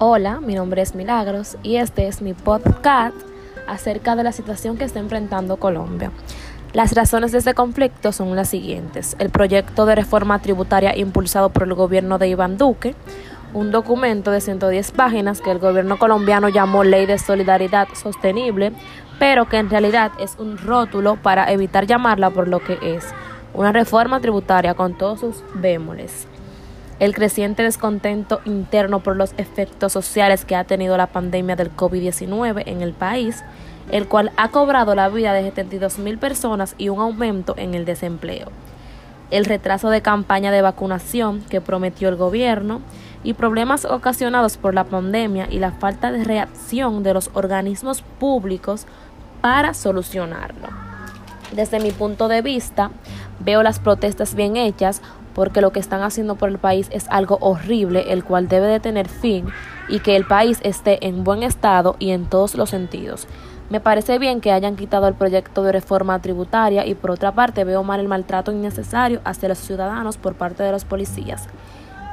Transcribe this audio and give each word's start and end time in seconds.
Hola, 0.00 0.38
mi 0.38 0.54
nombre 0.54 0.80
es 0.80 0.94
Milagros 0.94 1.56
y 1.64 1.74
este 1.74 2.06
es 2.06 2.22
mi 2.22 2.32
podcast 2.32 3.16
acerca 3.66 4.14
de 4.14 4.22
la 4.22 4.30
situación 4.30 4.76
que 4.76 4.84
está 4.84 5.00
enfrentando 5.00 5.56
Colombia. 5.56 6.12
Las 6.72 6.94
razones 6.94 7.32
de 7.32 7.38
este 7.38 7.54
conflicto 7.54 8.12
son 8.12 8.36
las 8.36 8.48
siguientes. 8.48 9.16
El 9.18 9.30
proyecto 9.30 9.86
de 9.86 9.96
reforma 9.96 10.38
tributaria 10.38 10.96
impulsado 10.96 11.48
por 11.48 11.64
el 11.64 11.74
gobierno 11.74 12.18
de 12.18 12.28
Iván 12.28 12.58
Duque, 12.58 12.94
un 13.54 13.72
documento 13.72 14.30
de 14.30 14.40
110 14.40 14.92
páginas 14.92 15.40
que 15.40 15.50
el 15.50 15.58
gobierno 15.58 15.98
colombiano 15.98 16.48
llamó 16.48 16.84
Ley 16.84 17.04
de 17.04 17.18
Solidaridad 17.18 17.88
Sostenible, 18.00 18.70
pero 19.18 19.48
que 19.48 19.56
en 19.56 19.68
realidad 19.68 20.12
es 20.20 20.36
un 20.38 20.58
rótulo 20.58 21.16
para 21.16 21.50
evitar 21.50 21.88
llamarla 21.88 22.30
por 22.30 22.46
lo 22.46 22.60
que 22.60 22.78
es, 22.82 23.04
una 23.52 23.72
reforma 23.72 24.20
tributaria 24.20 24.74
con 24.74 24.96
todos 24.96 25.18
sus 25.18 25.42
bémoles 25.54 26.28
el 27.00 27.14
creciente 27.14 27.62
descontento 27.62 28.40
interno 28.44 29.00
por 29.00 29.16
los 29.16 29.32
efectos 29.36 29.92
sociales 29.92 30.44
que 30.44 30.56
ha 30.56 30.64
tenido 30.64 30.96
la 30.96 31.06
pandemia 31.06 31.56
del 31.56 31.74
COVID-19 31.74 32.64
en 32.66 32.82
el 32.82 32.92
país, 32.92 33.44
el 33.90 34.08
cual 34.08 34.32
ha 34.36 34.48
cobrado 34.48 34.94
la 34.94 35.08
vida 35.08 35.32
de 35.32 35.44
72 35.44 35.98
mil 35.98 36.18
personas 36.18 36.74
y 36.76 36.88
un 36.88 37.00
aumento 37.00 37.54
en 37.56 37.74
el 37.74 37.84
desempleo, 37.84 38.48
el 39.30 39.44
retraso 39.44 39.90
de 39.90 40.02
campaña 40.02 40.50
de 40.50 40.62
vacunación 40.62 41.40
que 41.48 41.60
prometió 41.60 42.08
el 42.08 42.16
gobierno 42.16 42.80
y 43.22 43.34
problemas 43.34 43.84
ocasionados 43.84 44.56
por 44.56 44.74
la 44.74 44.84
pandemia 44.84 45.48
y 45.50 45.58
la 45.58 45.72
falta 45.72 46.10
de 46.10 46.24
reacción 46.24 47.02
de 47.02 47.14
los 47.14 47.30
organismos 47.34 48.02
públicos 48.18 48.86
para 49.40 49.74
solucionarlo. 49.74 50.68
Desde 51.52 51.80
mi 51.80 51.92
punto 51.92 52.28
de 52.28 52.42
vista, 52.42 52.90
veo 53.40 53.62
las 53.62 53.78
protestas 53.78 54.34
bien 54.34 54.56
hechas 54.56 55.02
porque 55.34 55.60
lo 55.60 55.70
que 55.72 55.80
están 55.80 56.02
haciendo 56.02 56.34
por 56.36 56.48
el 56.48 56.58
país 56.58 56.88
es 56.92 57.06
algo 57.10 57.38
horrible, 57.40 58.12
el 58.12 58.24
cual 58.24 58.48
debe 58.48 58.66
de 58.66 58.80
tener 58.80 59.08
fin 59.08 59.46
y 59.88 60.00
que 60.00 60.16
el 60.16 60.24
país 60.24 60.58
esté 60.62 61.06
en 61.06 61.24
buen 61.24 61.42
estado 61.42 61.96
y 61.98 62.10
en 62.10 62.26
todos 62.26 62.54
los 62.54 62.70
sentidos. 62.70 63.26
Me 63.70 63.80
parece 63.80 64.18
bien 64.18 64.40
que 64.40 64.50
hayan 64.50 64.76
quitado 64.76 65.06
el 65.08 65.14
proyecto 65.14 65.62
de 65.62 65.72
reforma 65.72 66.20
tributaria 66.20 66.86
y 66.86 66.94
por 66.94 67.10
otra 67.10 67.32
parte 67.32 67.64
veo 67.64 67.84
mal 67.84 68.00
el 68.00 68.08
maltrato 68.08 68.50
innecesario 68.50 69.20
hacia 69.24 69.50
los 69.50 69.58
ciudadanos 69.58 70.16
por 70.16 70.34
parte 70.34 70.62
de 70.62 70.72
los 70.72 70.84
policías. 70.84 71.46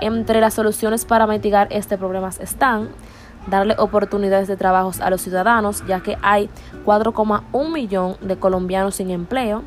Entre 0.00 0.40
las 0.40 0.54
soluciones 0.54 1.04
para 1.04 1.26
mitigar 1.26 1.68
este 1.70 1.98
problema 1.98 2.30
están 2.40 2.88
darle 3.46 3.74
oportunidades 3.78 4.48
de 4.48 4.56
trabajo 4.56 4.92
a 5.00 5.10
los 5.10 5.20
ciudadanos, 5.20 5.84
ya 5.86 6.00
que 6.00 6.16
hay 6.22 6.48
4,1 6.84 7.72
millón 7.72 8.16
de 8.20 8.36
colombianos 8.36 8.96
sin 8.96 9.10
empleo, 9.10 9.62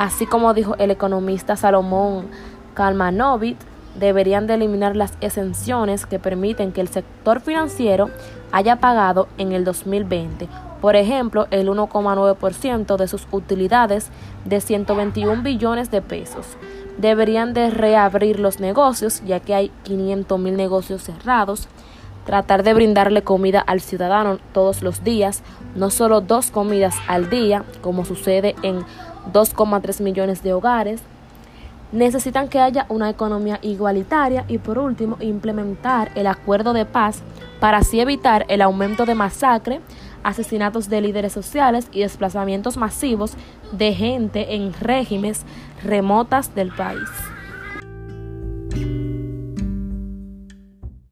así 0.00 0.24
como 0.24 0.54
dijo 0.54 0.76
el 0.78 0.90
economista 0.90 1.56
Salomón 1.56 2.24
Kalmanovit 2.72 3.58
deberían 3.98 4.46
de 4.46 4.54
eliminar 4.54 4.96
las 4.96 5.12
exenciones 5.20 6.06
que 6.06 6.18
permiten 6.18 6.72
que 6.72 6.80
el 6.80 6.88
sector 6.88 7.40
financiero 7.42 8.08
haya 8.50 8.76
pagado 8.76 9.28
en 9.36 9.52
el 9.52 9.62
2020, 9.62 10.48
por 10.80 10.96
ejemplo, 10.96 11.48
el 11.50 11.68
1,9% 11.68 12.96
de 12.96 13.08
sus 13.08 13.26
utilidades 13.30 14.08
de 14.46 14.62
121 14.62 15.42
billones 15.42 15.90
de 15.90 16.00
pesos. 16.00 16.46
Deberían 16.96 17.52
de 17.52 17.68
reabrir 17.68 18.40
los 18.40 18.58
negocios, 18.58 19.22
ya 19.26 19.40
que 19.40 19.54
hay 19.54 19.70
500 19.82 20.40
mil 20.40 20.56
negocios 20.56 21.02
cerrados. 21.02 21.68
Tratar 22.24 22.62
de 22.62 22.72
brindarle 22.72 23.22
comida 23.22 23.60
al 23.60 23.80
ciudadano 23.80 24.38
todos 24.52 24.80
los 24.82 25.04
días, 25.04 25.42
no 25.74 25.90
solo 25.90 26.22
dos 26.22 26.50
comidas 26.50 26.94
al 27.06 27.28
día, 27.28 27.64
como 27.82 28.06
sucede 28.06 28.54
en 28.62 28.84
2,3 29.32 30.02
millones 30.02 30.42
de 30.42 30.52
hogares 30.52 31.02
necesitan 31.92 32.48
que 32.48 32.60
haya 32.60 32.86
una 32.88 33.10
economía 33.10 33.58
igualitaria 33.62 34.44
y 34.48 34.58
por 34.58 34.78
último 34.78 35.16
implementar 35.20 36.10
el 36.14 36.26
acuerdo 36.26 36.72
de 36.72 36.86
paz 36.86 37.22
para 37.58 37.78
así 37.78 38.00
evitar 38.00 38.46
el 38.48 38.62
aumento 38.62 39.06
de 39.06 39.14
masacre, 39.14 39.80
asesinatos 40.22 40.88
de 40.88 41.00
líderes 41.00 41.32
sociales 41.32 41.88
y 41.92 42.00
desplazamientos 42.00 42.76
masivos 42.76 43.32
de 43.72 43.92
gente 43.92 44.54
en 44.54 44.72
regímenes 44.72 45.44
remotas 45.82 46.54
del 46.54 46.72
país. 46.72 47.08